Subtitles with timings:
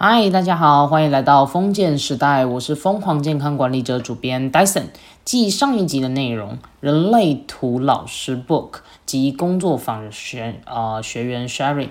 [0.00, 4.84] 嗨，大家好，欢迎来到封建时代，我是疯狂健康管理者主编 Dyson。
[5.24, 8.74] 继上一集的内容，人类图老师 Book
[9.04, 11.88] 及工作坊学呃学员 Sherry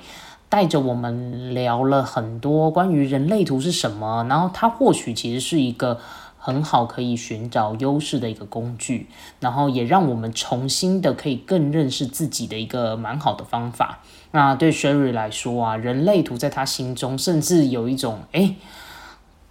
[0.48, 6.00] 带着我们聊了很多关于人类图是什么，然后它或许其实是一个。
[6.48, 9.08] 很好，可以寻找优势的一个工具，
[9.42, 14.00] 然后也让我们重新的可以更认识自己的一个蛮好的方法。
[14.32, 18.56] 那对 Sherry 来说啊，人类图在他心中甚至有一种，哎，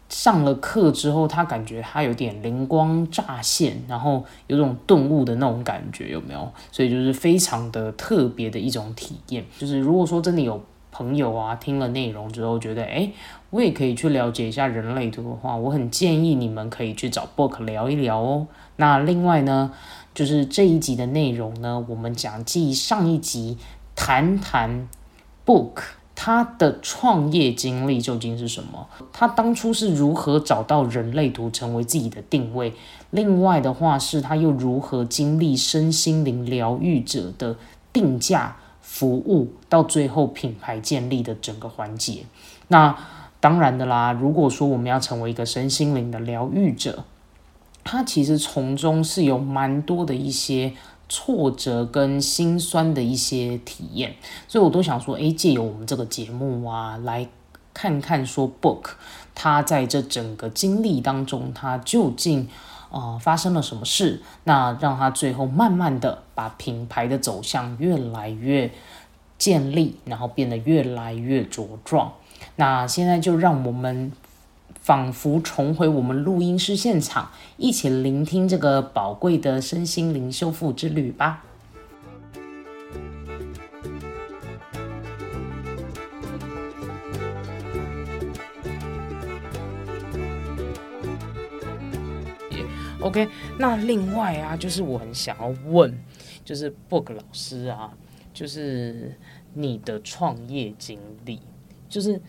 [0.09, 6.51] 上了课之后，他感觉他有点灵光乍现，然后有种顿悟的那种感觉，有没有？
[6.73, 9.45] 所以就是非常的特别的一种体验。
[9.59, 10.65] 就是如果说真的有。
[10.97, 13.11] 朋友啊，听了内容之后觉得，哎，
[13.51, 18.47] 我也可以去了解一下人类图的话，我很建议你们可以去找 Book 聊一聊哦。
[18.77, 19.73] 那另外呢，
[20.15, 23.59] 就是这一集的内容呢，我们讲继上一集
[23.95, 24.89] 谈谈
[25.45, 25.83] Book
[26.15, 32.73] 他的创业经历究竟是什么，他当初是如何找到人类图成为自己的定位。
[33.11, 37.57] 另外的话是，他又如何经历身心灵疗愈者的
[37.93, 38.57] 定价。
[38.99, 42.25] 服务到最后品牌建立的整个环节，
[42.69, 42.97] 那
[43.41, 44.11] 当然的啦。
[44.11, 47.05] 如果说我们要成为一个身心灵的疗愈者，
[47.85, 50.73] 它其实从中是有蛮多的一些
[51.11, 54.15] 挫折跟心酸的一些体验，
[54.49, 57.29] 所以我都想说，哎，借由我们这个节目啊，来
[57.75, 58.93] 看看说 Book
[59.35, 62.49] 它在这整个经历当中，它究竟。
[62.97, 64.23] 啊，发生了什么事？
[64.45, 68.73] 那让他最后慢慢的把品牌的走向越来越
[69.37, 72.13] 建立，然后变得越来越茁壮。
[72.57, 74.11] 那现在就让我们
[74.81, 81.45] 仿佛重回我们录音室现场，一起聆听这个宝贵的身心灵修复之旅吧。
[93.07, 95.97] OK，那另外啊，就是我很想要问，
[96.45, 97.97] 就是 Book 老师啊，
[98.35, 99.17] 就是
[99.55, 101.41] 你的创业经历，
[101.89, 102.21] 就是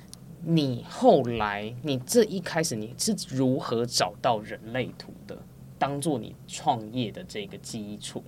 [0.43, 5.35] 你后来你这一开始你是如何找到人类图的，
[5.79, 8.23] 当做你创业的这个基础？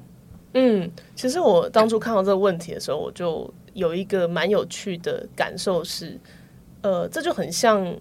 [0.55, 6.19] 嗯，其实我当初看到这个问题的时候，我就有一个蛮有趣的感受是，
[6.81, 7.95] 呃，这就很像。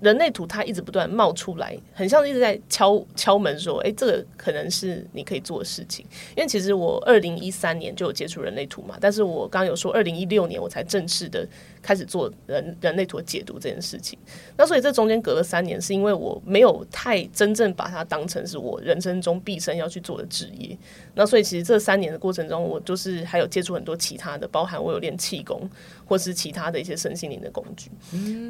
[0.00, 6.04] 人类图它一直不断冒出来，很像一直在敲敲门说：“哎，这个可能是你可以做的事情。”
[6.36, 11.48] 因为其实我二零一三年就有接触人类图嘛，但是我刚刚有说二零一六年我才正式的
[11.80, 14.18] 开始做人人类图解读这件事情。
[14.56, 20.76] 那所以这中间隔了三年，是因为我没有太真正把它当成是我人生中毕生要去做的职业。
[21.14, 25.68] 那所以其实这三年的过程中，我就是还有接触很多其他的，包含我有练气功。
[26.06, 27.90] 或是其他的一些身心灵的工具，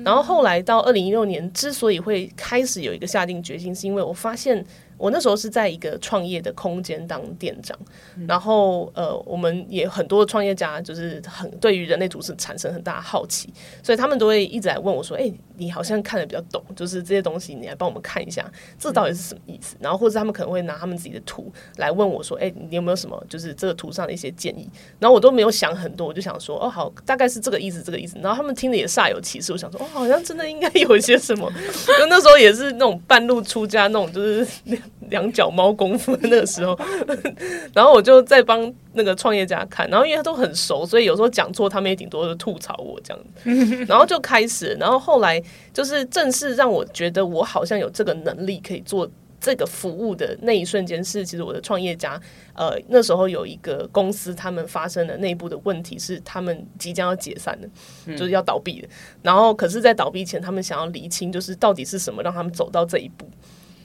[0.05, 4.65] 然后后来到二零一六年，之所以会开始有一个下定决心，是因为我发现。
[4.99, 7.79] 我那时候是在一个创业的空间当店长，
[8.27, 13.53] 然后呃，我们也很多创业家就是很对于人类图是产生很大的好奇，
[13.83, 24.69] 所以他们都会一直来问我说：“哎，你好像看的比较懂，就是这些东西，你来帮我们看一下，这到底是什么意思？”然后或者他们可能会拿他们自己的图来问我说：“哎，你有没有什么就是这个图上的一些建议？”
[24.99, 31.53] 然后我都没有想很多，我就想说：“哦，好，大概是这个意思，这个意思。”然后他们听的也煞有其事，我想说：“哦，好像真的应该有一些什么。”
[31.99, 34.47] 就那时候也是那种半路出家那种，就是。
[35.11, 36.79] 两脚猫功夫那个时候，
[37.75, 43.85] 然后我就在帮那个创业家看，然后因为他都很熟，所以有时候讲错，他们也顶多是吐槽我这样子。
[43.87, 45.43] 然后就开始，然后后来
[45.73, 49.09] 就是正式让我觉得我好像有这个能力可以做
[49.39, 52.21] 这个服务的那一瞬间，是其实我的创业家
[52.55, 58.89] 呃那时候有一个公司，他们发生了内部的问题，是他们即将要解散的，就是要倒闭的。
[59.23, 63.29] 然后可是，在倒闭前，他们想要厘清，就是到底是什么让他们走到这一步。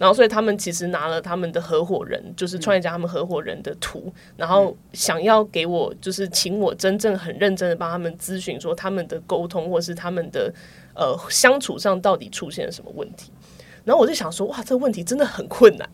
[0.02, 10.52] 然后，所以他们其实拿了他们的合伙人，就是创业家他们合伙人的图，然后想要给我，就是请我真正很认真的帮他们咨询，说他们的沟通或是他们的
[10.96, 13.32] 呃相处上到底出现了什么问题。
[13.84, 15.88] 然后我就想说，哇，这个问题真的很困难。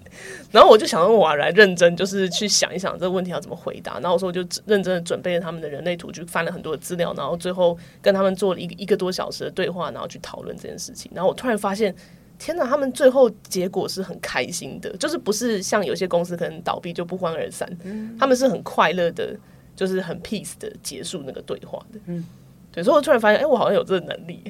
[0.53, 3.99] 然后我就想让我来认真，就是去想一想这个问题要怎么回答。
[3.99, 11.11] 然后我说，我就认真的准备了他们的人类图，去翻了很多的资料，然后最后跟他们做了一个一个多小时的对话，然后去讨论这件事情。
[11.13, 11.93] 然后我突然发现。
[12.39, 17.67] 天哪，他们最后结果是很开心的，就是不是像有些公司可能倒闭就不欢而散，
[18.19, 19.35] 他们是很快乐的，
[19.75, 21.99] 就是很 peace 的结束那个对话的。
[22.05, 22.23] 嗯，
[22.71, 24.43] 对，所以我突然发现，哎，我好像有这个能力。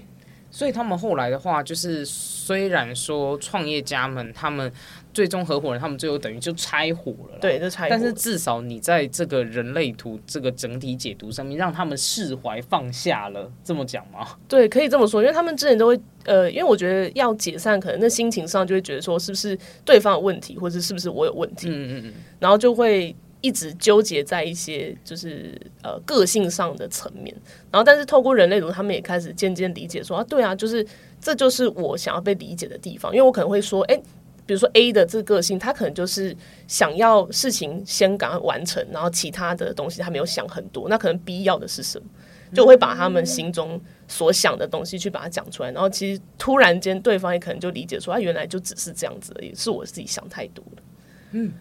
[0.50, 4.72] 所以他们后来的话，就是虽然说创业家们他们
[5.18, 14.38] 最终合伙人，他们最后等于就拆伙了啦，对，就拆但是至少你在这个人类图这个整体解读上面，让他们释怀放下了，这么讲吗？
[14.48, 27.36] 对，可以这么说，因为他们之前都会呃，因为我觉得要解散，可能那心情上就会觉得说是不是对方有问题，或者是不是我有问题，嗯嗯嗯，然后就会一直纠结在一些就是呃个性上的层面，
[27.72, 30.86] 然后但是透过人类图，他们也开始渐渐理解说啊，对啊，就是
[31.20, 34.00] 这就是我想要被理解的地方，因为我可能会说，哎、
[34.48, 36.36] 比如说 A 的这个个性，他可能就是
[36.68, 42.08] 想要事情先赶快完成，然后其他的东西他没有想很多，那可能 B 要的是什么？
[42.54, 50.84] 就会把他们心中所想的东西去把它讲出来，然后其实突然间对方也可能就理解说，他，原来就只是这样子而已，是我自己想太多了。
[51.32, 51.52] 嗯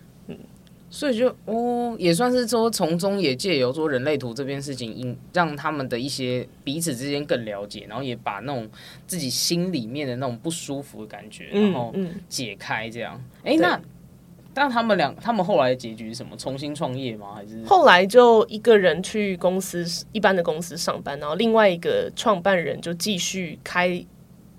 [0.97, 8.67] 所以就哦，也算是说从中也借由说人类图这边事情，引让他们的一些彼此之间更了解，然后也把那种
[9.07, 13.23] 自己心里面的那种不舒服的感觉，然后嗯，解开这样。
[13.45, 13.79] 哎、对那
[14.55, 16.35] 那他们两，他们后来的结局是什么？
[16.35, 17.35] 重新创业吗？
[17.35, 24.03] 还是后来就一个人去公司一般的公司上班，然后另外一个创办人就继续开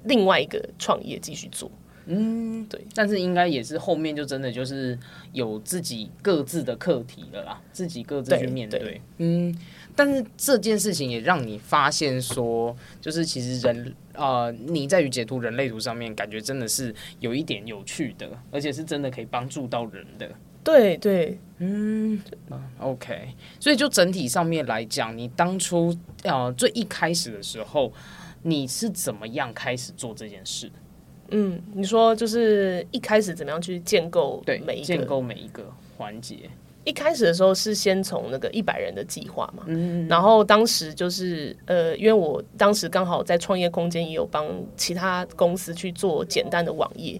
[0.04, 1.72] 另外一个创业继续做。
[2.10, 4.98] 嗯，对，但是应该也是后面就真的就是
[5.34, 8.80] 有自己各自的课题了啦，自己各自去面对。
[8.80, 9.54] 对嗯，
[9.94, 20.30] 但是这件事情也让你发现说，就是其实人呃，你在于解读人类图上面，感觉真的是有一点有趣的，而且是真的可以帮助到人的。
[20.64, 22.22] 对对，嗯
[22.80, 27.92] OK，所以就整体上面来讲，你当初呃最一开始的时候，
[28.44, 30.72] 你是怎么样开始做这件事？
[31.30, 34.86] 嗯，你说就是一开始怎么样去建构对，每一个？
[34.86, 35.64] 建构每一个
[35.98, 36.50] 环节。
[36.84, 44.48] 一开始的时候是先从那个一百人的计划嘛，嗯，然后当时就是呃，因为我当时刚好在创业空间也有帮
[44.78, 47.20] 其他公司去做简单的网页，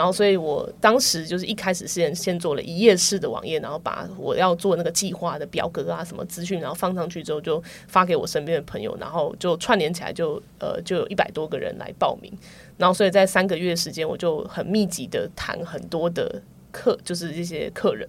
[0.00, 12.32] 然后所以我当时就是一开始先先做了一页式的网页，然后把我要做那个计划的表格啊什么资讯，然后放上去之后就发给我身边的朋友，然后就串联起来就呃就有一百多个人来报名，
[12.78, 16.40] 然后所以在三个月时间我就很密集的谈很多的
[16.72, 18.08] 客，就是这些客人。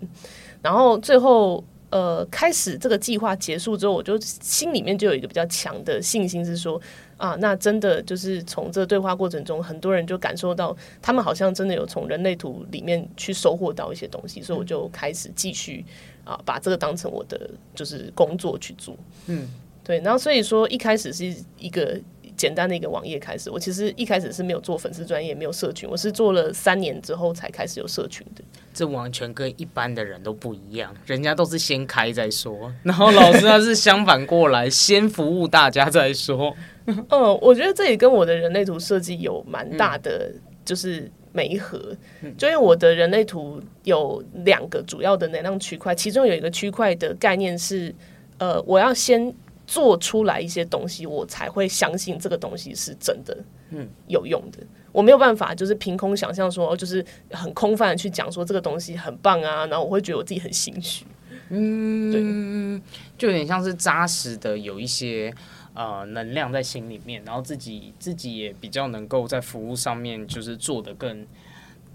[0.62, 1.62] 然后最后
[1.92, 6.82] 呃开始这个计划结束之后，我就心里面就有一个比较强的信心，是说
[7.18, 15.86] 啊，那真的就是从这对话过程中，很多人就感受到他们好像真的有从人类图里面去收获到一些东西，所以我就开始继续
[16.24, 18.96] 啊把这个当成我的就是工作去做。
[19.28, 19.48] 嗯，
[19.84, 22.00] 对，然后所以说一开始是一个。
[22.42, 28.44] 简单的一个网页开始，我其实一开始是没有做粉丝专业，没有社群，我是做了三年之后才开始有社群的。
[28.74, 36.56] 这完全跟一般的人都不一样，人家都是先开再说，然后老师他是相反过来，先服务大家再说。
[36.88, 37.06] 嗯，
[37.40, 40.34] 我觉得这也跟我的人类图设计有蛮大的
[40.66, 41.96] 就是媒合，
[42.40, 47.94] 就因为我的人类图有两个主要的能量区块，其中有一个区块的概念是，
[48.40, 49.32] 呃，我要先
[49.72, 53.38] 做出来一些东西，我才会相信这个东西是真的，
[53.70, 54.58] 嗯，有用的。
[54.92, 61.06] 我没有办法，就是凭空想象说，哦就是很空泛的去讲说这个东西很棒啊，然后我会觉得我自己很心虚。
[61.48, 62.82] 嗯，对
[63.18, 65.34] 就有点像是扎实的有一些
[65.74, 71.26] 呃能量在心里面，然后自己自己也比较能够在服务上面就是做的更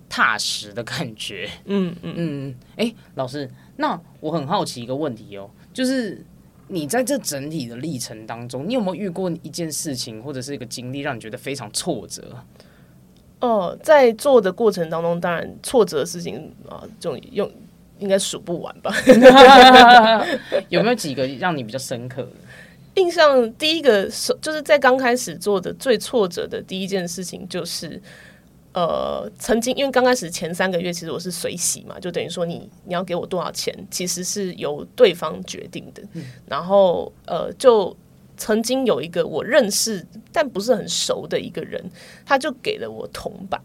[0.08, 1.50] 踏实的感觉。
[1.66, 6.24] 嗯嗯，嗯，哎、老师，那我很好奇一个问题哦，就是
[6.68, 12.36] 你在这整体的历程当中，你有没有遇过一件事情或者是一个经历，让你觉得非常挫折？
[13.40, 17.50] 哦，在做的过程当中，当然挫折的事情啊，这种用
[17.98, 18.92] 应该数不完吧。
[20.68, 22.32] 有没有几个让你比较深刻的？
[22.94, 28.00] 印象第一个是就是在刚开始做的最挫折的第一件事情就是。
[28.76, 36.02] 呃，曾经因为刚开始前三个月，其实我是随喜嘛，就等于说你你要给我多少钱，其实是由对方决定的。
[36.44, 37.96] 然后呃，就
[38.36, 41.82] 曾经有一个我认识但不是很熟的一个人，
[42.26, 43.58] 他就给了我铜板，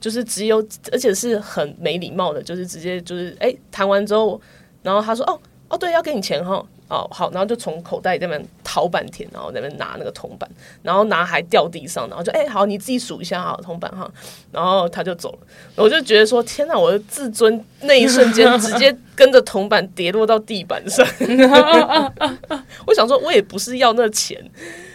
[0.00, 0.58] 就是只有
[0.90, 4.40] 而且是很没礼貌的，就是直接就是哎谈完之后，
[4.82, 6.66] 然后他说哦哦对，要给你钱哈。
[6.88, 10.48] 哦，好，然后就从口袋里面掏半天，然后那边拿那个铜板，
[10.82, 14.10] 然后拿还掉地上，然后就哎、好，你自己数一下哈，铜板哈，
[14.50, 15.38] 然后他就走了，
[15.76, 21.06] 我就觉得说天哪，我的自尊那一瞬间直接 跟着铜板跌落到地板上。
[22.86, 24.42] 我想说，我也不是要那钱，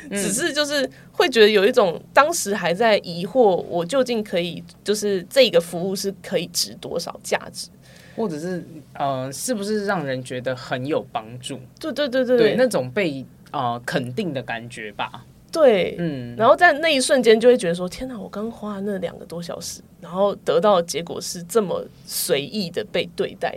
[0.09, 7.69] 只是就是会觉得有一种当时还在疑惑，我究竟可以就是这个服务是可以值多少价值？
[8.15, 11.59] 或者是呃，是不是让人觉得很有帮助？
[11.79, 15.25] 对对对对对，那种被呃肯定的感觉吧。
[15.51, 23.51] 对，嗯，然后在那一瞬间就会觉得说：天哪，我刚花了那两个多小时，然后得到的结果是这么随意的被对待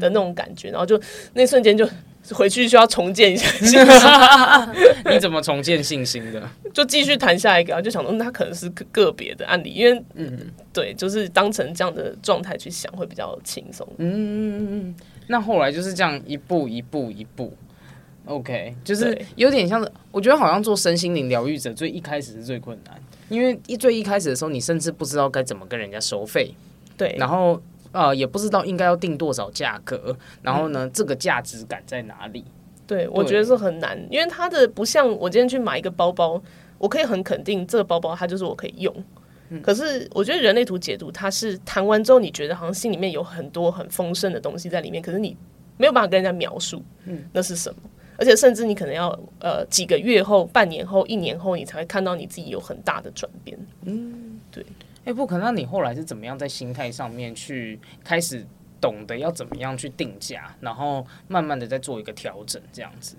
[0.00, 0.98] 的那种感觉，然后就
[1.34, 1.86] 那一瞬间就
[2.30, 3.46] 回去需要重建一下。
[3.58, 3.80] 信心，
[5.10, 6.48] 你怎么重建信心的？
[6.72, 10.38] 就继续谈下一个啊，就想说嗯他可能是个个别的案例，因为嗯，
[10.72, 13.86] 对，就是当成这样的状态去想会比较轻松。
[13.98, 14.94] 嗯，
[15.26, 17.52] 那后来就是这样一步一步一步
[18.26, 22.94] ，OK，就是有点像是，我觉得好像做身心灵疗愈者最一开始是最困难，
[23.28, 26.54] 因为一最一开始的时候，你甚至不知道该怎么跟人家收费，
[26.96, 27.60] 对，然后
[27.92, 32.44] 呃也不知道应该要定多少价格，然后呢这个价值感在哪里？
[32.86, 36.42] 对，我觉得是很难，因为它的不像我今天去买一个包包，
[36.78, 38.94] 我可以很肯定这个包包它就是我可以用。
[39.62, 45.36] 可是我觉得人类图解读，它是谈完之后，你觉得好像心里面有很多很丰盛的东西在里面，可是你
[45.76, 47.80] 没有办法跟人家描述，嗯那是什么？
[48.16, 49.08] 而且甚至你可能要
[49.40, 53.58] 呃几个月后、半年后、一年后，你才会看到你自己有很大的转变。
[55.04, 58.46] 哎，不可能，那你后来是怎么样在心态上面去开始
[58.80, 63.16] 懂得要怎么样去定价，然后慢慢的再做一个调整，这样子，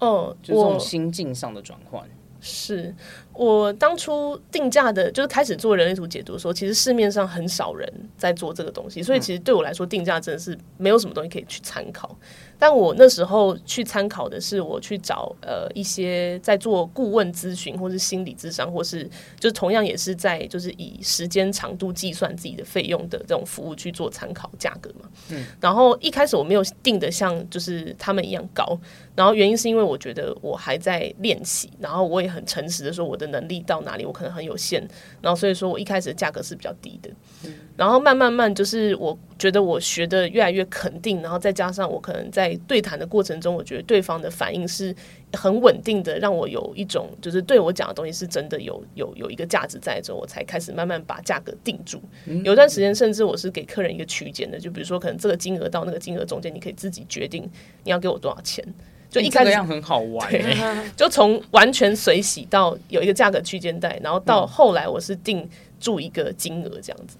[0.00, 2.02] 哦、就是这种心境上的转换。
[2.38, 2.94] 是
[3.32, 12.16] 我当初定价的，就是开始做人类图解读的时候，其实市面上很少人在做这个东西，所以其实对我来说，定价真的是没有什么东西可以去参考。
[12.58, 19.08] 但我那时候去参考的是，我去找呃一些在做顾问咨询，或是心理咨商，或是
[19.38, 25.08] 就同样也是在就是以时间长度计算自己的费用的这种服务去做参考价格嘛。
[25.30, 25.44] 嗯。
[25.60, 28.78] 然后一开始我没有定的像就是他们一样高，
[29.14, 34.80] 然后原因是因为我觉得我还在练习，然后我也很诚实的说我的能力到哪里，我可能很有限，
[35.20, 37.10] 然后所以说我一开始的价格是比较低的。
[37.44, 44.94] 嗯然后慢慢慢就是我觉得我学的越来越肯定，然后再加上我可能在对谈的过程中，我觉得对方的反应是
[45.32, 52.00] 很稳定的，让我有一种就是对我讲的东西是真的有有有一个价值在之后，我才开始慢慢把价格定住。
[52.44, 57.42] 有段时间甚至我是给客人一个区间的，就比如说可能这个金额到那个金额中间，你可以自己决定
[57.84, 58.62] 你要给我多少钱。
[59.08, 65.48] 就一开始这样很好玩、欸， 就从完全随喜到有一个价格区间带，然后到后来我是定
[65.78, 67.16] 住一个金额这样子，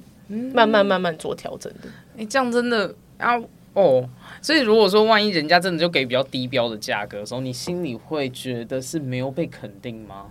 [0.52, 1.88] 慢慢慢慢做调整的。
[2.18, 3.40] 哎、这样真的啊
[3.72, 4.06] 哦，
[4.40, 10.26] 所以如果说万一人家真的就给比较低标的价格的时候，你心里会觉得是没有被肯定吗？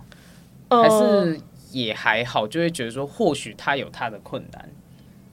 [0.68, 4.68] 还呃是也还好，就会觉得说或许他有他的困难，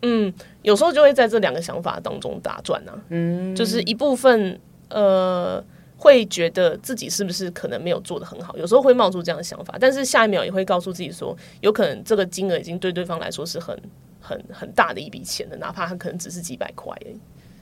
[0.02, 5.64] 嗯，有时候就会在这两个想法当中打转啊，嗯，就是一部分呃
[5.98, 13.80] 会觉得自己是不是可能没有做的很好，有时候会冒出这样的想法，但是下一秒也会告诉自己说，有可能这个金额已经对对方来说是很
[14.20, 17.16] 很很大的一笔钱了，哪怕他可能只是几百块而已。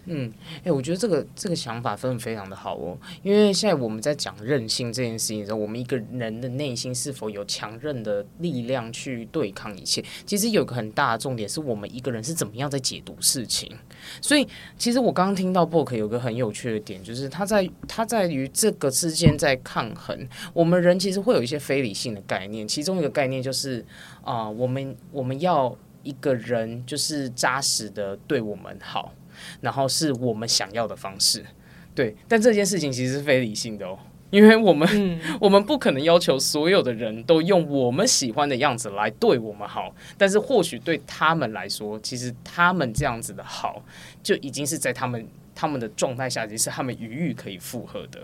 [0.05, 13.72] 嗯哎、我觉得这个这个想法真的非常的好哦，因为现在我们在讲韧性这件事情的时候，我们一个人的内心是否有强韧的力量去对抗一切，其实有个很大的重点是我们一个人是怎么样在解读事情。
[14.20, 20.27] 所以，其实我刚刚听到 Book 有个很有趣的点，就是他在他在于这个之间在抗衡。
[20.53, 23.86] 我们人其实会有一些非理性的概念，其中一个概念就是
[24.24, 29.13] 啊、我们我们要一个人就是扎实的对我们好。
[29.62, 31.45] 然后是我们想要的方式，
[31.93, 32.15] 对。
[32.27, 33.98] 但这件事情其实是非理性的哦，
[34.29, 43.83] 因为我们、 我们不可能要求所有的人都用我们喜欢的样子来对我们好，但是或许对他们来说，其实他们这样子的好，
[44.24, 48.19] 就已经是在他们他们的状态下，已经是他们余裕可以负荷的。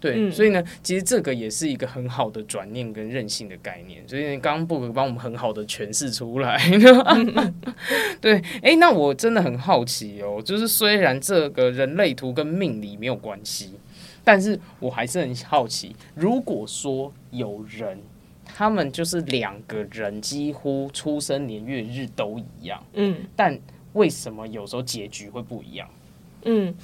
[0.00, 4.02] 对，所以呢，其实这个也是一个很好的转念跟韧性的概念。
[4.08, 6.58] 所以刚刚布克帮我们很好的诠释出来。
[8.20, 13.74] 对，哎，那我真的很好奇哦，就是虽然这个人类图跟命理没有关系，
[14.22, 17.98] 但是我还是很好奇，如果说有人。
[18.50, 23.56] 他们就是两个人几乎出生年月日都一样，嗯但
[23.92, 25.88] 为什么有时候结局会不一样？
[26.44, 26.74] 嗯。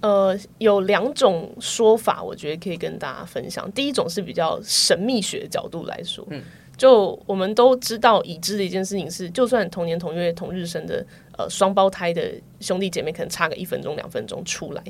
[0.00, 3.70] 呃，有两种说法，我觉得可以跟大家分享。
[3.72, 6.26] 第一种是比较神秘学的角度来说，
[6.76, 11.06] 就我们都知道已知的一件事情是，就算同年同月同日生的
[11.38, 14.82] 呃双胞胎的兄弟姐妹，可能差个一分钟两分钟出来，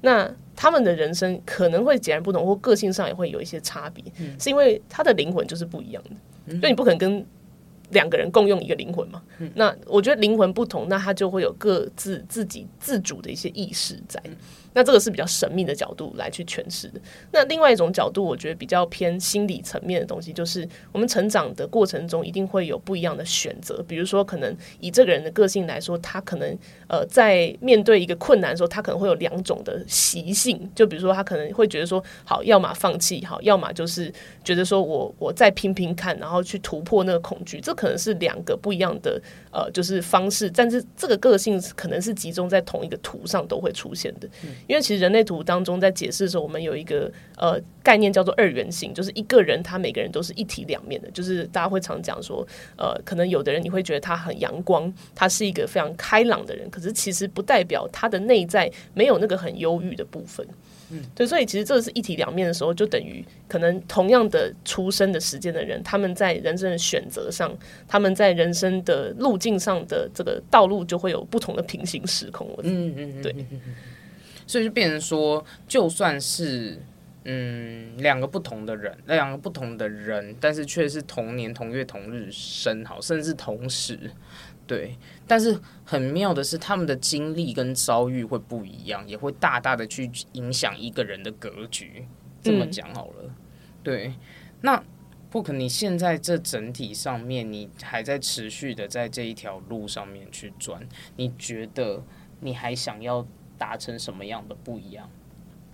[0.00, 4.04] 那他们的人生可能会截然不同，或个性上也会有一些差别，
[4.38, 7.24] 是因为他的灵魂就是不一样的，所以你不可能跟
[7.90, 9.22] 两个人共用一个灵魂嘛。
[9.54, 14.22] 那我觉得灵魂不同，那他就会有各自自己自主的一些意识在。
[14.78, 17.00] 那这个是比较神秘的角度来去诠释的。
[17.32, 23.84] 那另外一种角度，我觉得比较偏心理层面的东西，就是我们成长的过程中一定会有不一样的选择。
[23.88, 26.56] 比如说，可能以这个人的个性来说，他可能
[26.86, 30.70] 呃在面对一个困难的时候，他可能会有两种的习性。
[30.76, 37.60] 就比如说，他可能会觉得说，好，要么放弃，好，要么就是觉得说我我再拼拼看，然后去突破那个恐惧。
[37.60, 39.20] 这可能是两个不一样的
[39.50, 40.48] 呃，就是方式。
[40.48, 44.28] 但是这个个性可能是集中在同一个图上都会出现的。
[44.68, 52.46] 因为其实人类图当中在解释的时候，我们有一个呃概念叫做二元性，就是一个人他每个人都是一体两面的，就是大家会常讲说，
[52.76, 60.46] 呃，可能有的人你会觉得他很阳光，他是一个非常开朗的人，可是其实不代表他的内在没有那个很忧郁的部分。
[60.90, 67.54] 嗯，对，所以其实这是一体两面的时候，就等于可能同样的出生的时间的人，他们在人生的选择上，
[67.86, 72.48] 他们在人生的路径上的这个道路就会有不同的平行时空。
[72.62, 73.34] 嗯嗯，对。
[74.48, 76.80] 所以就变成说，就算是
[77.26, 84.10] 嗯两个不同的人，那两个不同的人，但是却是同年同月同日生，好，甚至同时，
[84.66, 84.96] 对。
[85.26, 92.06] 但是很妙的是，他们的经历跟遭遇会不一样，也会大大的去影响一个人的格局。
[92.40, 93.30] 这么讲好了，
[93.82, 94.14] 对。
[94.62, 94.82] 那
[95.28, 102.02] 不可，你现在这整体上面，你还在持续的在这一条路上面去转，你觉得
[102.40, 103.26] 你还想要？
[103.58, 105.10] 达成什么样的不一样？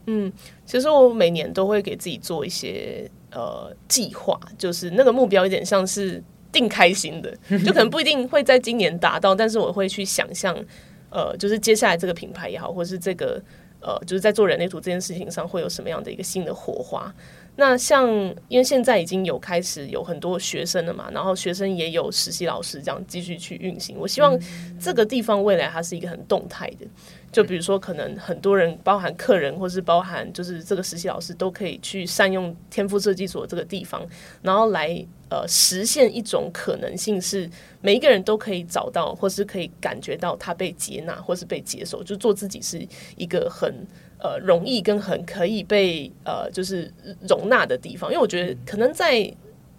[0.06, 0.32] 嗯，
[0.66, 6.22] 其实我每年都会给自己做一些呃计划，就是那个目标有点像是
[6.52, 10.54] 定开心的， 就可能不一定会在今年达到，但是我会去想象，
[11.10, 13.42] 呃，就是接下来这个品牌也好，或是这个
[13.84, 17.14] 呃，就是在做人类图这件事情上会有什么样的一个新的火花。
[17.56, 18.08] 那像
[18.48, 23.96] 因为现在已经有开始有很多学生了嘛，然后学生也有实习老师这样继续去运行。
[23.96, 24.36] 我希望
[24.80, 26.86] 这个地方未来它是一个很动态的。
[27.30, 34.04] 就比如说，可能很多人，包含客人，或是包含就是这个实习老师，都可以去善用天赋设计所这个地方，
[34.42, 37.50] 然后来呃实现一种可能性，是
[37.80, 42.86] 每一个人都可以找到，或是可以感觉到他被接纳，或是被接受，就做自己是
[43.16, 43.74] 一个很
[44.20, 46.88] 呃容易跟很可以被呃就是
[47.28, 48.10] 容纳的地方。
[48.10, 49.34] 因为我觉得可能在。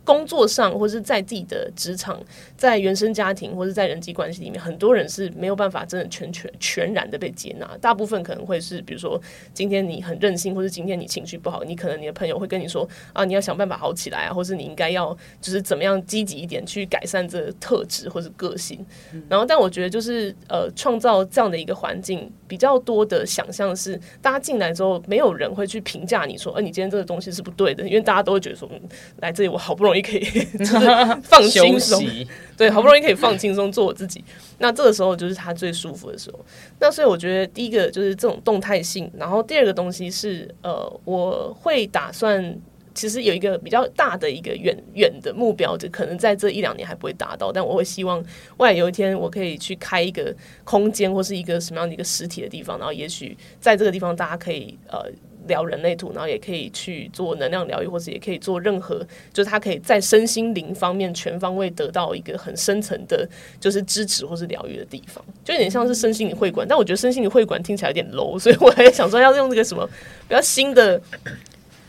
[0.05, 2.21] 工作上，或是在自己的职场，
[2.55, 7.67] 在原生家庭，或者在人际关系里面，很多人是没有办法真的全全全然的被接纳。
[7.81, 9.19] 大部分可能会是，比如说
[9.53, 18.85] 今天你很任性，或是今天你情绪不好，你可能你的朋友会跟你说啊，你要想办法好起来啊，或是你应该要就是怎么样积极一点去改善这个特质或是个性。
[19.27, 28.79] 然后，但我觉得就是呃，创造这样的一个环境，比较多的想象是，大家进来之后，没有人会去评价你说，呃，你今天这个东西是不对的，因为大家都会觉得说，嗯，
[29.21, 29.94] 来这里我好不容易。
[29.95, 30.21] 也可以
[30.59, 30.85] 就是
[31.23, 32.03] 放 轻松，
[32.57, 34.23] 对，好不容易可以放轻松做我自己。
[34.59, 36.39] 那这个时候就是他最舒服的时候。
[36.79, 42.57] 那所以我觉得第一个就是这种动态性，然后第二个东西是呃，我会打算
[42.93, 48.23] 其实有一个比较大的一个远远的目标，就可能在这一两年还不会达到，但我会希望
[48.57, 55.05] 未来有一天我可以去开一个空间或是一个什么样的一个实体的地方，然后也许在这个地方大家可以呃。
[55.47, 63.27] 聊人类图，然后也可以去做能量疗愈，或者也可以做任何，就是他可以在身心灵方面全方位得到一个很深层的，
[63.59, 66.67] 就是支持或是疗愈的地方，就有点像是身心灵会馆。
[66.67, 69.87] 但我觉得身心灵会馆听起来有点 low，所以我还想说要用这个什么
[70.27, 71.01] 比较新的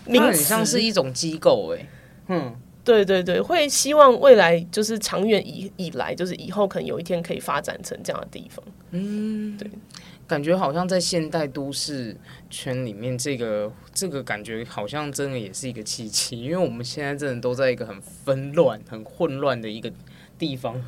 [0.07, 1.87] 名词，像是一种机构哎，
[2.29, 9.69] 嗯，对对对，会希望未来就是长远以以来，就是以后可能有一天可以发展成这样的地方，嗯，对。
[10.27, 12.17] 感觉好像在现代都市
[12.51, 19.93] 圈里面，这个这个感觉好像真的也是一个契机，因为我们现在真的都在一个很纷乱、很混乱的一个
[20.39, 20.83] 地方。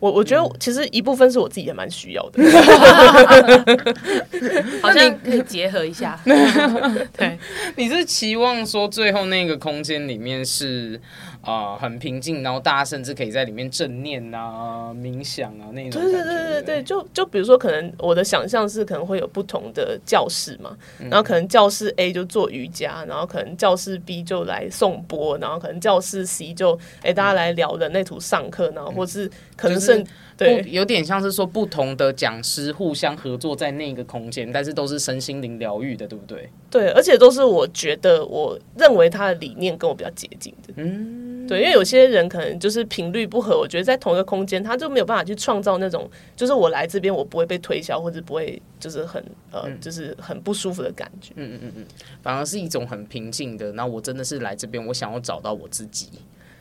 [0.00, 2.42] 我我觉得其实一部分是我自己也蛮需要的，
[4.80, 6.18] 好像可以结合一下。
[7.16, 7.38] 对，
[7.76, 11.00] 你是期望说最后那个空间里面是？
[11.48, 16.02] 啊，很平静，然后大家甚至可以在里面正念啊、冥想啊那种。
[16.02, 30.04] 对对对对对，就就比如说，可能我的想象是可能会有不同的教室嘛，然后可能教室 A 就做瑜伽，然后可能教室 B 就来送播，然后可能教室 C 就哎大家来聊人类图上课，然后或是可能是。
[30.38, 36.48] 对，有点像是说不同的讲师互相合作在那个空间，但是都是身心灵疗愈的，对不对？
[36.70, 40.74] 对，而且都是我觉得我认为他的理念跟我比较接近的。
[40.76, 51.32] 嗯，对，因为有些人可能就是频率不合，我觉得在同一个空间，他就没有办法去创造那种，就是我来这边我不会被推销，或者不会就是很呃，就是很不舒服的感觉。
[51.36, 51.86] 嗯嗯嗯嗯，
[52.22, 53.72] 反而是一种很平静的。
[53.72, 56.10] 那我真的是来这边，我想要找到我自己。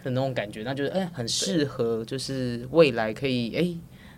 [0.04, 3.68] 的那种感觉，那就是哎、很适合，就是未来可以哎、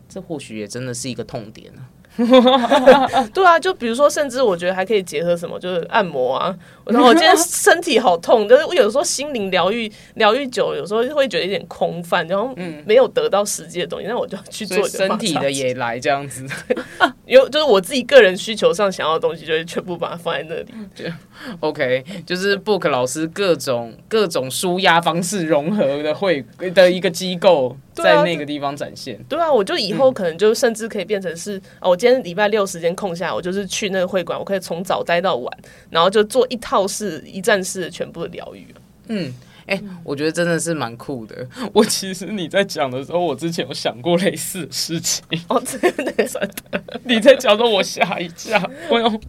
[0.07, 1.89] 这或许也真的是一个痛点啊。
[3.33, 6.55] 对啊，就比如说，甚至我觉得还可以结合什么，就是按摩啊。
[6.85, 12.53] 然后我今天身体好痛，就是我有时候心灵疗愈疗愈久，有时候会觉得有点空泛，然后
[12.85, 16.45] 没有得到实际的东西，那我就要去做身体的也来这样子。
[17.25, 21.13] 有就是我自己个人需求上想要的东西，就会全部把它放在那里。
[21.61, 29.19] OK，就是 Book 老师各种各种舒压方式融合的会的一个机构，在那个地方展现。
[29.27, 35.57] 对啊，我就以后可能就甚至可以变成是，哦，我今天礼拜六时间空下来，我就是去那个会馆，我可以从早待到晚，
[35.89, 38.67] 然后就做一套式、一站式的全部的疗愈。
[39.07, 39.33] 嗯，
[39.65, 41.47] 哎、我觉得真的是蛮酷的。
[41.73, 45.23] 我其实你在讲的时候，我之前有想过类似的事情。
[45.47, 49.19] 哦，真的真的， 你在讲的我吓一跳，我有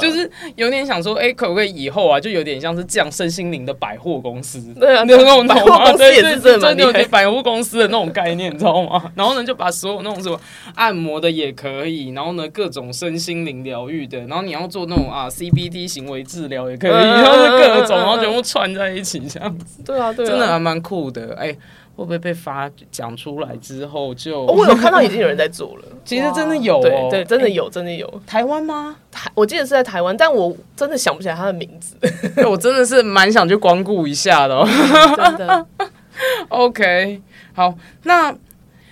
[0.00, 6.86] 就是有点想说，哎、可不可以以后啊，就有点像是这样身心灵的百货公司，对啊那种百货公司也是真的蛮厉害。
[6.86, 9.10] 有点百货公司的那种概念，你知道吗？
[9.14, 10.40] 然后呢，就把所有那种什么
[10.74, 21.34] 按摩的也可以，然后呢，各种身心灵疗愈的，然后你要做那种啊 CBT 行为治疗也可以，嗯然后是各种，然后全部串在一起这样子，对啊，对啊，真的还蛮酷的。
[21.38, 21.54] 哎、
[21.96, 24.42] 会不会被发讲出来之后就？
[24.42, 25.84] 哦我有看到已经有人在做了。
[26.04, 28.22] 其实真的有、哦，对对，真的有，真的有。
[28.26, 28.96] 台湾吗？
[29.10, 31.96] 台我记得是在台湾，但我真的想不起来他的名字。
[32.36, 34.68] 哎我真的是蛮想去光顾一下的、哦。
[35.16, 35.66] 真的，
[36.48, 37.20] OK，
[37.54, 38.36] 好，那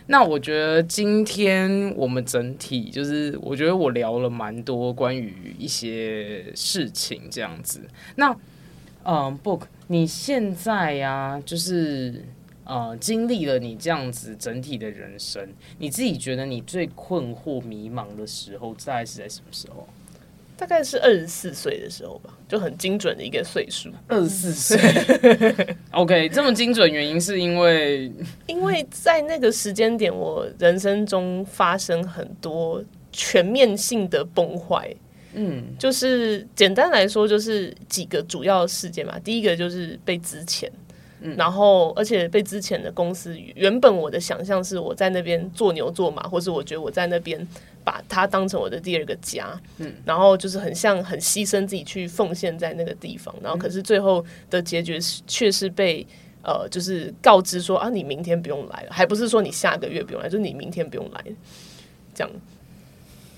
[0.07, 7.81] 那我觉得今天我们整体就是，我觉得我聊了蛮多关于一些事情这样子。
[8.17, 8.35] 那
[9.05, 12.25] 嗯，Book，你现在呀、就是
[12.65, 15.47] 呃，经历了你这样子整体的人生，
[15.79, 19.87] 你自己觉得你最困惑、迷茫的时候，大概是在什么时候？
[20.57, 23.91] 大概是二十四岁的时候吧，就很精准的一个岁数。
[24.07, 25.77] 二十四岁。
[25.91, 28.11] OK，这么精准，原因是因为
[28.47, 34.95] 因为在那个时间点，我人生中发生很多全面性的崩坏。
[35.37, 39.19] 嗯就是简单来说，就是几个主要事件嘛。
[39.19, 40.69] 第一个就是被资遣，
[41.37, 47.47] 然后而且被之前的公司，原本我的想象是我在那边做牛做马，或是我觉得我在那边
[47.83, 56.07] 把它当成我的第二个家，嗯，然后就是很像很牺牲自己去奉献在那个地方，然后可是最后的结局是却是被。
[56.47, 61.37] 呃，就是告知说啊，你明天不用来了，还不是说你下个月不用来，就是你明天不用来了，
[62.15, 62.31] 这样。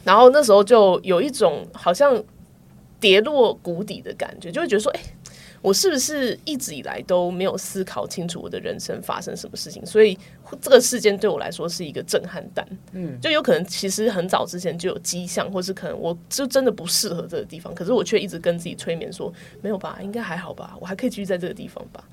[0.03, 2.21] 然后那时候就有一种好像
[2.99, 5.01] 跌落谷底的感觉，就会觉得说，哎、
[5.67, 9.85] 我是不是一直以来都没有思考清楚我的人生发生什么事情？
[9.85, 10.17] 所以
[10.61, 12.65] 这个事件对我来说是一个震撼弹。
[12.93, 22.05] 嗯，就有可能其实很早之前就有迹象，或是可能我就真的不适合这个地方，可是我却一直跟自己催眠说，没有吧，应该还好吧，我还可以继续在这个地方吧。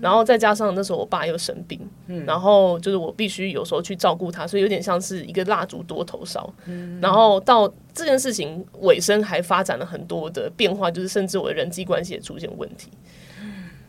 [0.00, 1.80] 然后再加上那时候我爸又生病，
[2.26, 6.52] 然后就是我必须有时候去照顾他，所以有点像是一个蜡烛多头烧。
[7.00, 12.90] 然后到这件事情尾声还发展了很多的变化，就是甚至我的人际关系也出现问题。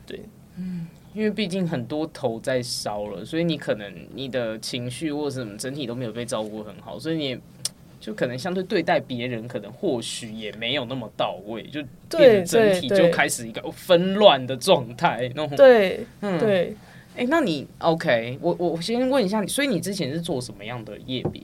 [0.05, 0.21] 对
[1.13, 7.39] 因为毕竟很多头在烧了，所以你可能你的情绪或者什么整体都没有被照顾很好，所以你也
[7.99, 11.83] 就可能相对对待别人，可能或许也没有那么到位，就
[12.15, 15.29] 变得整体就开始一个纷乱的状态。
[15.35, 16.75] 那种，对，嗯，对，
[17.17, 18.37] 哎、那你 OK？
[18.39, 21.41] 我我先问一下你，所以你之前是做什么样的业别？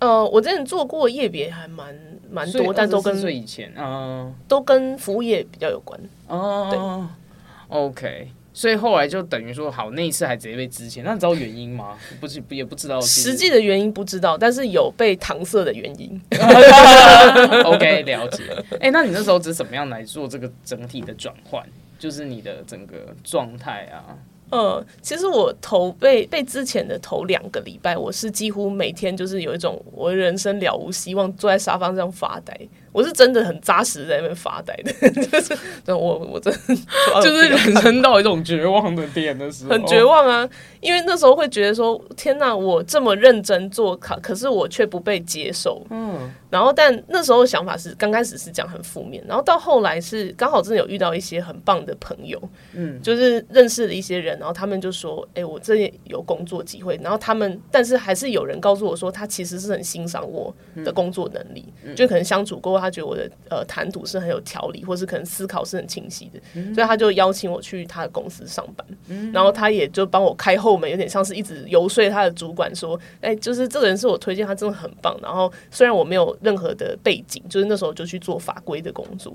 [0.00, 1.94] 呃，我之前做过业别还蛮
[2.30, 5.98] 蛮多，但都跟岁以前，嗯、都跟服务业比较有关。
[6.28, 8.28] 哦对，OK。
[8.54, 11.96] 所以后来就等于说，好，那一次还直接被支遣，那你知道原因吗？
[12.20, 16.20] 不是，也不知道实实际的原因不知道，但是有被搪塞的原因。
[17.64, 18.42] OK，了解。
[18.80, 21.64] 哎、那你那时候是怎么样来做这个整体的转换？
[22.00, 24.18] 就是你的整个状态啊，
[24.50, 32.58] 嗯，其实我头被被之前的头两个礼拜，我是几乎每天就是有一种我人生了无希望，坐在沙发上发呆。
[32.90, 36.58] 我是真的很扎实在那边发呆的， 就是我我真的
[37.22, 40.02] 就是人生到一种绝望的点的时候，很绝。
[40.08, 40.48] 望啊！
[40.80, 45.84] 因为那时候会觉得说，天哪，我这么认真做考，可是我却不被接受。
[45.90, 52.40] 嗯，然后，但那时候想法是刚开始是讲很负面，然后到后来是刚好真的有遇到一些很棒的朋友，
[52.72, 66.40] 嗯，就是认识了一些人，然后他们就说：“哎、我这里有工作机会。”然后他们，但是还是有人告诉我说，他其实是很欣赏我的工作能力，就可能相处过他觉得我的呃谈吐是很有条理，或是可能思考是很清晰的，
[66.74, 68.86] 所以他就邀请我去他的公司上班，
[69.32, 75.18] 然后他也就帮我开后门，有点像是一直游说他的主管说，哎，就是这个人是我推荐，他真的很棒。
[75.22, 79.34] 然后虽然我没有任何的背景，就是那时候就去做法规的工作，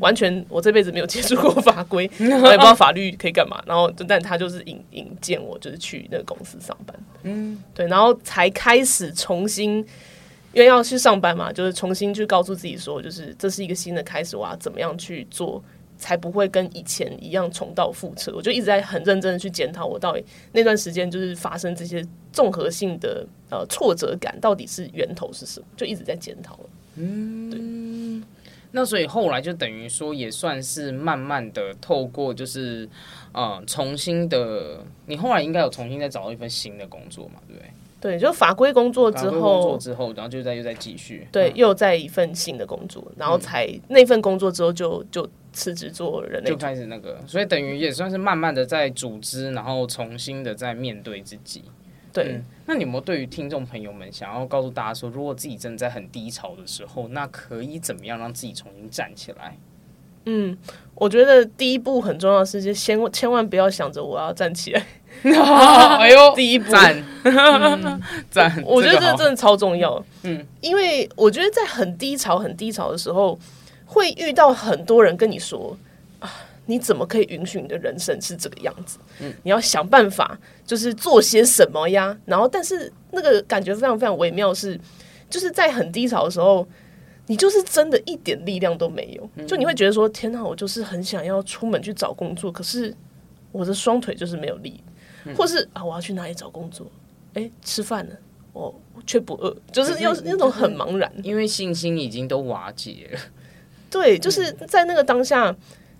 [0.00, 3.62] 完全我这辈子没有接触过法规，我 也不知道法律可以干嘛。
[3.66, 9.84] 然后但他就是引引荐我，就是去那个公司上班，嗯，对，然后才开始重新。
[10.54, 15.62] 因为要去上班嘛，就是重新去告诉自己说，就是这是一个新的开始，我要怎么样去做，
[15.98, 18.32] 才不会跟以前一样重蹈覆辙。
[18.34, 26.58] 我就一直在很认真的去检讨，我到底那段时间就是发生这些综合性的呃挫折感，到底是源头是什么，就一直在检讨。
[26.94, 27.60] 嗯，对。
[28.70, 32.88] 那所以后来就等于说，也算是慢慢的透过，就是
[33.32, 37.70] 呃，重新的，你后来应该有重新再找到一份新的工作嘛，对不对？
[38.04, 51.64] 对，就法规工作之后，工作之后，然后就再又再继续，对，又在一份新的工作，然后才那份工作之后就就辞职做人类，就开始那个，所以等于也算是慢慢的在组织，然后重新的在面对自己。
[52.12, 59.56] 对，那你有没有对于听众朋友们想要告诉大家说，如果自己真的在很低潮的时候，那可以怎么样让自己重新站起来？
[60.26, 60.56] 嗯，
[60.94, 64.86] 我觉得第一步很重要的是，先千万不要想着我要站起来。
[65.24, 67.02] 哎呦， 第一步赞
[68.30, 70.04] 赞，我觉得这真的超重要。
[70.22, 73.38] 嗯，因为我觉得在很低潮、很低潮的时候，
[73.86, 75.76] 会遇到很多人跟你说
[76.18, 76.30] 啊，
[76.66, 78.98] 你怎么可以允许你的人生是这个样子？
[79.20, 82.16] 嗯，你要想办法，就是做些什么呀。
[82.26, 84.78] 然后，但是那个感觉非常非常微妙，是
[85.30, 86.66] 就是在很低潮的时候，
[87.26, 89.46] 你就是真的一点力量都没有。
[89.46, 92.94] 就你会觉得说，天哪，我就是很想要出门去找工作，可是
[93.52, 94.82] 我的双腿就是没有力。
[95.36, 96.86] 或是啊，我要去哪里找工作？
[97.34, 98.16] 哎，吃饭了，
[98.52, 98.74] 我
[99.06, 103.18] 却不饿，就是又是那种很茫然，因为信心已经都瓦解了。
[103.90, 105.54] 对，就是在那个当下，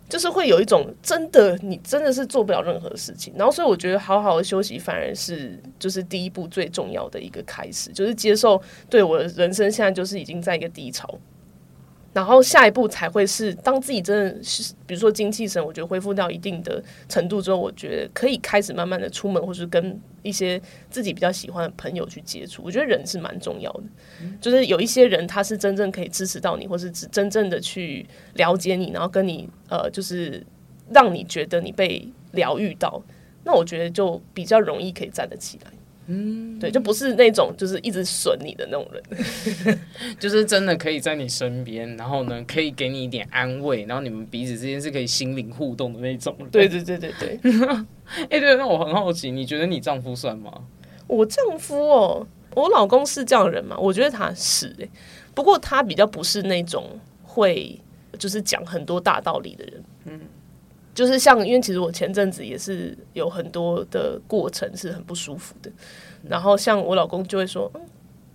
[0.08, 3.32] 就是会有一种真的，你真的是做不了任何事情。
[3.36, 8.60] 然后，所以我觉得好好的休息，反而是就是第一步最重要的一个开始，就是接受
[8.90, 11.18] 对我的人生现在就是已经在一个低潮。
[12.14, 22.62] 然后下一步才会是，当自己真的是，比如说精气神，我觉得恢复到一定的程度之后，我觉得可以开始慢慢的出门，或是跟一些自己比较喜欢的朋友去接触。
[22.64, 23.82] 我觉得人是蛮重要的，
[24.40, 30.40] 就是有一些人他是真正可以支持到你，或是真正的去了解你，然后跟你呃，就是
[30.90, 33.02] 让你觉得你被疗愈到，
[33.44, 35.70] 那我觉得就比较容易可以站得起来。
[36.06, 39.78] 嗯，对，就不是那种就是一直损你的那种人，
[40.20, 46.36] 就是真的可以在你身边，然后呢，可以给你一点安慰，然后你们彼此之间是可以心灵互动的那种。
[46.52, 47.38] 对对对对对。
[48.28, 50.52] 哎，对，那我很好奇，你觉得你丈夫算吗？
[51.06, 53.76] 我丈夫哦，我老公是这样的人吗？
[53.78, 54.88] 我觉得他是哎，
[55.34, 56.84] 不过他比较不是那种
[57.22, 57.80] 会
[58.18, 59.84] 就是讲很多大道理的人。
[60.04, 60.20] 嗯。
[60.94, 65.70] 就是像，因为其实我前阵子也是有很多的过程是很不舒服的，
[66.28, 67.80] 然后像我老公就会说，嗯，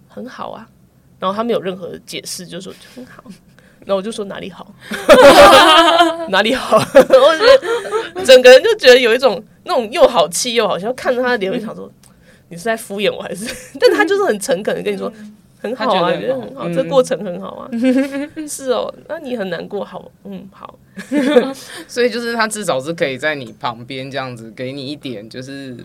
[0.08, 0.67] 很好啊，
[1.19, 3.24] 然后他没有任何解释，就说很好，
[3.86, 4.76] 那我就说哪里好，
[6.30, 7.45] 哪里好， 我觉
[8.15, 11.89] 得整个人就觉得有一种那种又好气又好笑，看着他的脸，我就想说
[12.50, 13.45] 你是在敷衍我还是？
[13.80, 15.12] 但他就是很诚恳的跟你说。
[15.60, 17.69] 很好啊，觉得很好，这过程很好啊。
[18.48, 20.80] 是哦，那你很难过，好，嗯，好。
[21.88, 25.78] 所以就是他至少是可以在你旁边这样子，给你一点就是。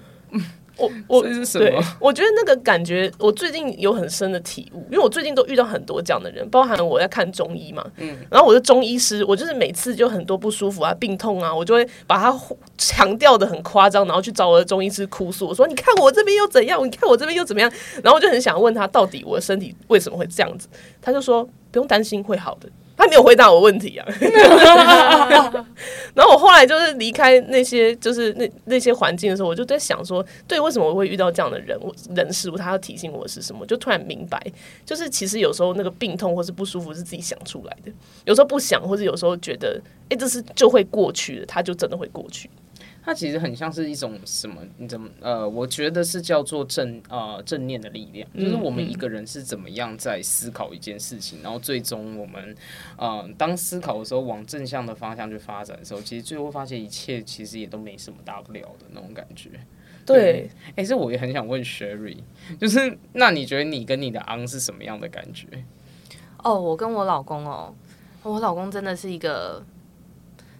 [0.76, 12.36] 我我对，我觉得那个感觉，我最近有很深的体悟，因为我最近都遇到很多这样的人，包含我在看中医嘛，嗯，然后我是中医师，我就是每次就很多不舒服啊、病痛啊，我就会把它
[12.76, 17.70] 强调的很夸张，然后去找我的中医师哭诉，我说你看我这边又怎样，你看我这边又怎么样，
[18.02, 20.68] 然后我就很想问他，到底我的身体为什么会这样子？
[21.00, 22.68] 他就说不用担心，会好的。
[23.14, 24.06] 他没有回答我问题啊，
[26.14, 31.78] 然后我后来就是离开那些就是那那些环境的时候，我就在想说，对，为什么我会遇到这样的人
[32.14, 32.56] 人事物？
[32.56, 33.64] 他要提醒我是什么？
[33.66, 34.44] 就突然明白，
[34.84, 37.92] 就是其实有时候那个病痛或是不舒服是自己想出来的，
[38.24, 42.50] 有时候不想，或者有时候觉得，哎，这是就会过去的，他就真的会过去。
[43.06, 44.62] 它其实很像是一种什么？
[44.78, 45.46] 你怎么呃？
[45.46, 52.56] 我觉得是叫做正呃正念的力量，就是我们一个人是怎么样在思考一件事情，然后最终我们
[52.96, 59.50] 呃当思考的时候往正向的方向去发展的时候，其实最后发现一切其实也都没什么大不了的那种感觉。
[60.06, 62.16] 对，哎，这我也很想问 Sherry，
[62.58, 65.46] 就是那你觉得你跟你的昂是什么样的感觉？
[66.42, 67.74] 哦，我跟我老公哦，
[68.22, 69.62] 我老公真的是一个。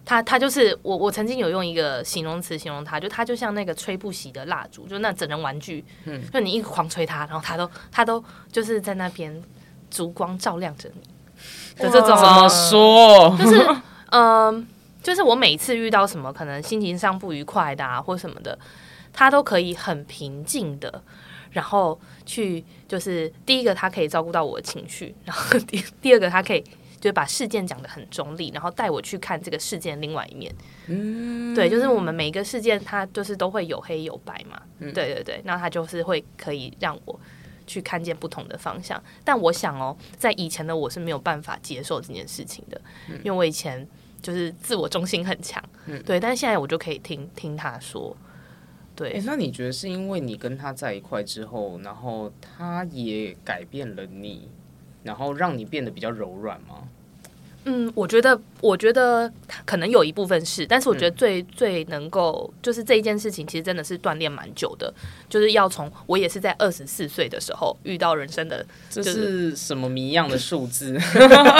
[0.05, 9.43] 他他就是我，我曾经有用一个形容词形容他，就他就像那个吹不熄的蜡烛，就那整人玩具，嗯，就你一狂吹他，然后他都他都就是在那边
[9.89, 11.01] 烛光照亮着你，
[11.83, 13.35] 的这种怎么说？
[13.37, 13.67] 就是
[14.11, 14.67] 嗯，
[15.01, 18.57] 就是我每次遇到什么可能心情上不愉快的啊，或什么的，
[19.11, 21.01] 他都可以很平静的，
[21.51, 26.63] 然后去就是第一个他可以照顾到我的情绪，然后 第第二个他可以
[26.99, 30.53] 就是把事件讲得很中立，然后带我去看这个事件另外一面。
[30.87, 34.61] 嗯，对，就是我们每一个事件它就是都会有黑有白嘛。
[34.79, 37.19] 对对对，那他就是会可以让我。
[37.67, 42.79] 去看见不同的方向，但我想哦，在以前的我是没有办法接受这件事情的，
[43.23, 43.83] 因为我以前
[44.21, 45.59] 就是自我中心很强，
[46.05, 48.15] 对，但是现在我就可以听听他说，
[48.95, 49.13] 对。
[49.13, 54.47] 哎、，那你觉得是因为你跟他在一块之后，然后他也改变了你，
[55.05, 56.79] 然后让你变得比较柔软吗？
[57.67, 59.31] 嗯，我觉得，我觉得
[59.65, 64.93] 可能有一部分是，但是我觉得最、最能够就是这一件事情，其实真的是锻炼蛮久的，
[65.27, 70.95] 就是要从我也是在二十四岁的时候遇到人生的，这就是什么谜样的数字？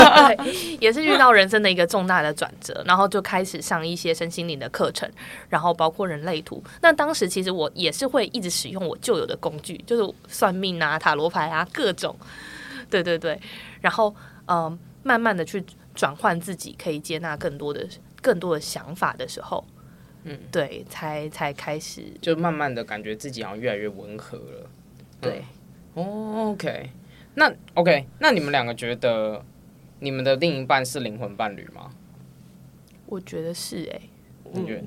[0.80, 5.10] 也是遇到人生的一个重大的转折，然后就开始上一些身心灵的课程，
[5.50, 6.64] 然后包括人类图。
[6.84, 12.16] 那当时其实我也是会一直使用我旧有的工具，就是算命啊、塔罗牌啊各种，
[13.04, 13.40] 对对对，
[13.82, 14.14] 然后
[14.46, 17.88] 嗯、呃慢慢的去转换自己，可以接纳更多的
[18.22, 19.64] 更多的想法的时候，
[20.24, 24.70] 嗯，对，才才开始就慢慢的感觉自己好像越来越温和了。
[25.22, 25.44] 对。
[25.94, 26.90] 哦，OK，
[27.36, 29.44] 那 OK，那你们两个觉得
[30.00, 31.92] 你们的另一半是灵魂伴侣吗？
[33.06, 34.02] 我觉得是哎、
[34.44, 34.84] 我觉得？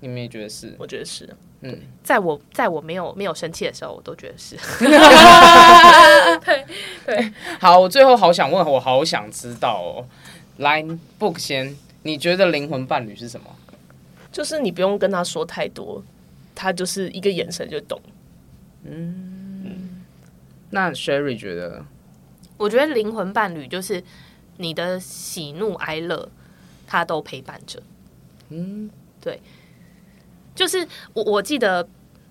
[0.00, 0.74] 你们也觉得是？
[0.78, 1.28] 我觉得是。
[1.62, 4.56] 嗯，在我在我没有没有生气的时候，我都觉得是。
[6.44, 6.64] 对
[7.04, 10.06] 对好，我最后好想问，我好想知道哦。
[10.58, 10.82] 来
[11.18, 13.46] ，Book 先，你觉得灵魂伴侣是什么？
[14.32, 16.02] 就是你不用跟他说太多，
[16.54, 18.00] 他就是一个眼神就懂。
[18.84, 20.02] 嗯
[20.70, 21.84] 那 Sherry 觉得，
[22.56, 24.02] 我觉得灵魂伴侣就是
[24.56, 26.28] 你的喜怒哀乐，
[26.86, 27.82] 他都陪伴着。
[28.50, 28.88] 嗯，
[29.20, 29.40] 对，
[30.54, 31.86] 就是我我记得，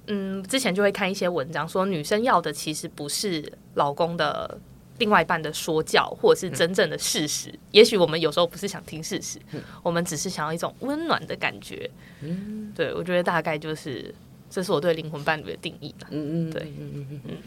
[0.07, 4.59] 嗯，之前就会看一些文章说，女生要的其实不是老公的。
[4.99, 9.39] 另外一半的说教，或者是真正的事实，也许我们有时候不是想听事实，
[9.81, 11.89] 我们只是想要一种温暖的感觉。
[12.19, 14.13] 嗯，对，我觉得大概就是，
[14.49, 16.09] 这是我对灵魂伴侣的定义吧。
[16.11, 17.37] 嗯嗯，对嗯嗯嗯嗯，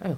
[0.00, 0.16] 哎呦，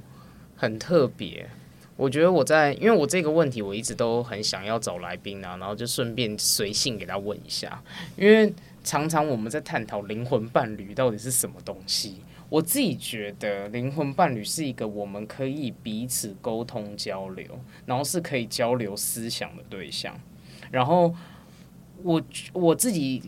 [0.54, 1.50] 很特别。
[1.96, 7.82] 我觉得我在，因为我这个问题我一直都很想要找来宾啊，然后就顺便随性给他问一下，
[8.16, 8.54] 因为
[8.86, 12.20] 常常我们在探讨灵魂伴侣到底是什么东西。
[12.48, 17.44] 我自己觉得灵魂伴侣是一个我们可以彼此沟通交流，
[17.84, 20.16] 然后是可以交流思想的对象。
[20.70, 21.12] 然后
[22.04, 22.22] 我
[22.52, 23.20] 我自己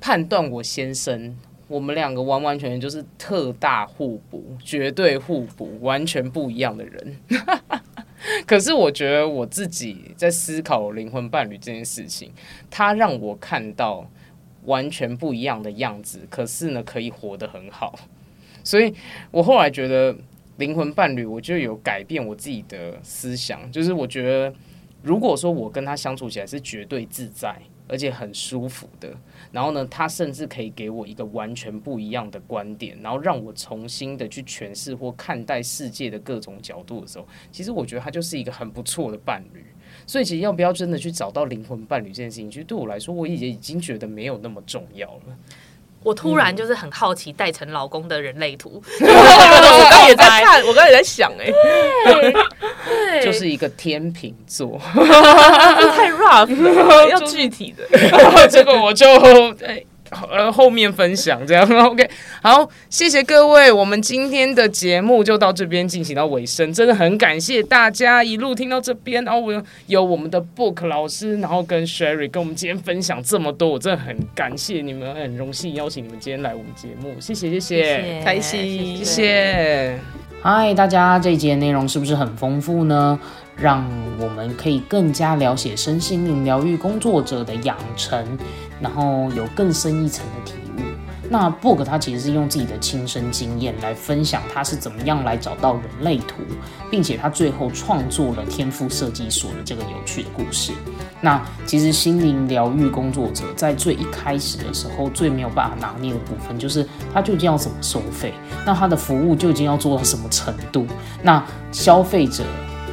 [0.00, 1.38] 判断我先生
[1.68, 7.16] 我们两个完完全全就是特大互补，绝对互补，完全不一样的人。
[8.44, 12.32] 可是我觉得我自己在思考灵魂伴侣这件事情，
[12.68, 14.10] 他让我看到
[14.66, 17.98] 完全不一样的样子，可是呢，可以活得很好。
[18.62, 18.92] 所以
[19.30, 20.14] 我后来觉得
[20.58, 24.54] 灵魂伴侣，我就有改变我自己的思想，就是我觉得
[25.02, 27.56] 如果说我跟他相处起来是绝对自在，
[27.88, 29.14] 而且很舒服的。
[29.52, 39.64] 然后呢，他甚至可以给我一个完全不一样的观点，然后让我重新的去诠释或看待世界的各种角度的时候，其实我觉得他就是一个很不错的伴侣。
[40.06, 45.36] 所以，其实要不要真的去找到灵魂伴侣这件事情，其实对我来说，我也已经觉得没有那么重要了。
[46.02, 51.50] 我突然就是很好奇戴成老公的人类图， 我刚也在看，我刚也在想、哎，
[52.86, 57.84] 对就是一个天秤座， 太 rough 了， 要具体的。
[58.48, 59.06] 这个我就
[59.64, 59.84] 哎。
[60.30, 62.08] 呃，后面分享这样， OK，
[62.42, 78.96] 好，谢谢各位，我们今天的节目就到这边进行到尾声，真的很感谢大家一路听到这边，然后我有我们的 Book 老师，然后跟 Sherry 跟我们今天分享这么多，我真的很感谢你们，很荣幸邀请你们今天来我们节目，谢谢，谢谢，开心。
[78.98, 79.98] 谢谢。
[80.42, 83.18] 嗨，大家，这一节内容是不是很丰富呢？
[83.56, 83.82] 让
[84.20, 88.38] 我们可以更加了解身心灵疗愈工作者的养成，
[88.80, 90.80] 然后有更深一层的体悟。
[91.28, 96.36] 那 Book 他其实是用自己的亲身经验来分享他是怎么样来找到人类图，
[96.88, 100.72] 并且他最后创作了天赋设计所的这个有趣的故事。
[101.20, 108.32] 那其实心灵疗愈工作者在最一开始的时候，最没有办法拿捏的部分，就是他究竟要怎么收费，
[108.64, 110.86] 那他的服务究竟要做到什么程度，
[111.24, 112.44] 那消费者。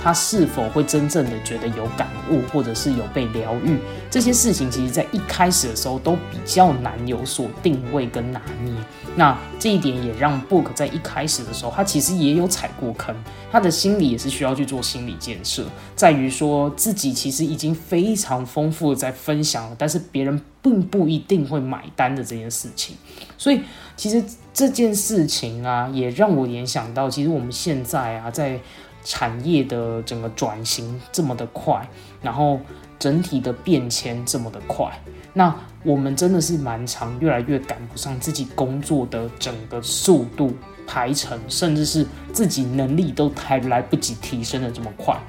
[0.04, 3.78] 他是否会真正的觉得有感悟，或者是有被疗愈，
[4.12, 8.74] 这些事情其实在一开始的时候都比较难有所定位跟拿捏。
[9.16, 13.16] 那这一点也让 Book 在一开始的时候，他其实也有踩过坑，
[13.52, 15.64] 他的心理也是需要去做心理建设，
[15.96, 22.98] 在于说自己其实已经非常丰富的在分享了，但是别人并不一定会买单的这件事情。
[23.38, 23.62] 所以
[23.96, 28.60] 其实这件事情啊，也让我联想到，其实我们现在啊，在
[29.04, 31.88] 产业的整个转型这么的快，
[32.22, 32.60] 然后
[32.98, 34.92] 整体的变迁这么的快，
[35.34, 40.56] 那我们真的是蛮长，越来越赶不上自己工作的整个速度、
[40.88, 45.20] 排程，甚至是自己能力都还来不及提升的这么快。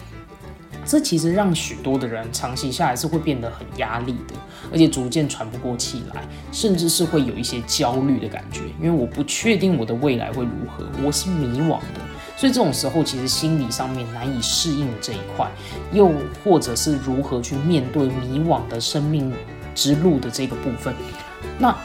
[0.86, 4.34] 这其实让许多的人长期下来是会变得很压力的，
[4.70, 6.22] 而且逐渐喘不过气来，
[6.52, 12.00] 甚至是会有一些焦虑的感觉，因为我不确定我的未来会如何，我是迷惘的。
[12.36, 15.50] 所以这种时候，其实心理上面难以适应的这一块，
[15.92, 16.12] 又
[16.42, 19.32] 或者是如何去面对迷惘的生命
[19.74, 20.94] 之路的这个部分，
[21.58, 21.76] 那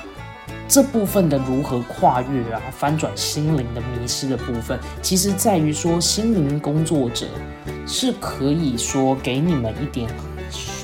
[0.68, 7.28] 这部分的如何跨越啊，翻转心灵的迷失的部分，其实在于说，心灵工作者
[7.88, 10.10] 是可以说给你们一点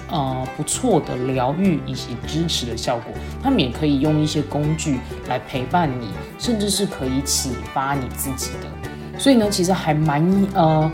[0.09, 3.13] 呃不错的疗愈以及支持的效果，
[3.43, 6.09] 他们也可以用一些工具来陪伴你，
[6.39, 8.94] 甚至是可以启发你自己的。
[9.17, 10.91] 所以呢，其实还蛮呃，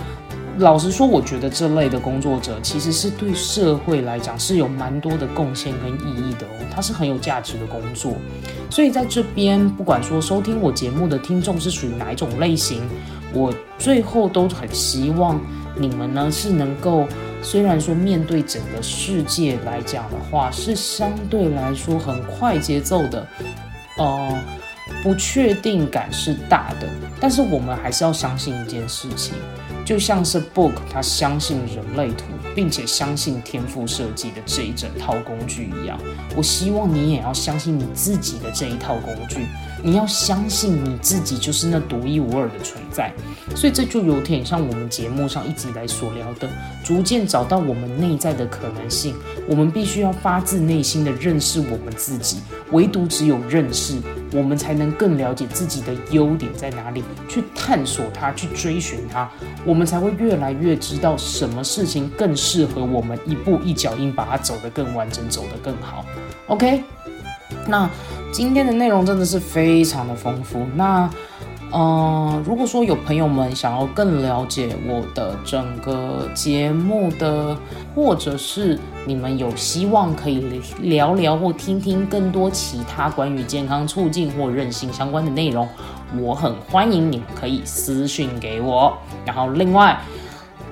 [0.57, 8.13] 老实说，我觉得这类的工作者其实是对社会来讲是有蛮多的贡献跟意义的哦，它是很有价值的工作。
[8.69, 12.81] 所以在这边，不管说收听我节目的听众是属于哪一种类型，
[13.33, 15.39] 我最后都很希望
[15.75, 17.07] 你们呢是能够，
[17.41, 23.25] 虽然说面对整个世界来讲的话，是相对来说很快节奏的，
[23.97, 24.37] 呃。
[25.03, 26.87] 不确定感是大的，
[27.19, 29.33] 但是我们还是要相信一件事情，
[29.85, 32.25] 就像是 Book 他相信人类图，
[32.55, 35.99] 并且相信天赋设计的这一整套工具一样。
[36.35, 39.47] 我希望你也要相信你自己的这一套工具，
[39.83, 43.13] 你要相信你自己就是那独一无二的存在。
[43.55, 46.49] 所以这就有点像我们节目上一直以来所聊的，
[46.83, 49.15] 逐渐找到我们内在的可能性。
[49.47, 52.39] 我们必须要发自内心的认识我们自己，
[52.71, 53.99] 唯独只有认识，
[54.31, 59.29] 我们才能更了解自己的优点在哪里，去探索它，去追寻它，
[59.65, 66.05] 我们才会越来越知道什么事情更适合我们，一步一脚印把它走得更完整，走得更好。
[66.47, 66.83] OK，
[67.67, 67.89] 那
[68.31, 70.65] 今天的内容真的是非常的丰富。
[70.75, 71.09] 那
[71.73, 77.55] 嗯，如果说有朋友们想要更了解我的整个节目的，
[77.95, 85.65] 或者是你们有希望可以聊聊或听听更多其他关于健康促进或韧性相关的内容，
[86.19, 88.93] 我很欢迎你们可以私信给我。
[89.25, 89.97] 然后另外，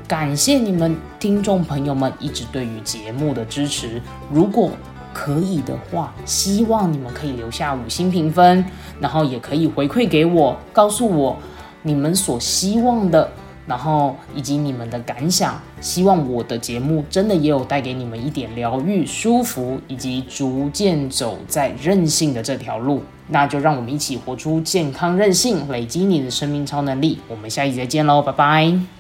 [0.06, 4.02] 感谢你们听众朋友们一直对于节目的支持。
[4.30, 4.70] 如果
[5.14, 8.64] 可以的话，希望你们可以留下五星评分，
[9.00, 11.36] 然后也可以回馈给我，告诉我
[11.84, 13.30] 你们所希望的，
[13.66, 15.60] 然后以及你们的感想。
[15.82, 23.02] 希望我的节目真的也有带给你们一点疗愈、舒服，以及逐渐走在韧性的这条路。
[23.30, 27.20] 那就让我们一起活出健康韧性，累积你的生命超能力。
[27.28, 28.99] 我们下一集再见喽，拜拜。